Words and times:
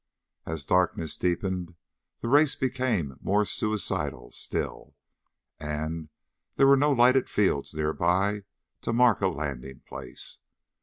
As 0.47 0.65
darkness 0.65 1.15
deepened, 1.15 1.75
the 2.21 2.27
race 2.27 2.55
became 2.55 3.17
more 3.21 3.45
suicidal 3.45 4.31
still, 4.31 4.95
and 5.59 6.09
there 6.55 6.65
were 6.65 6.75
no 6.75 6.91
lighted 6.91 7.29
fields 7.29 7.71
nearby 7.75 8.45
to 8.81 8.93
mark 8.93 9.21
a 9.21 9.27
landing 9.27 9.81
place. 9.87 10.39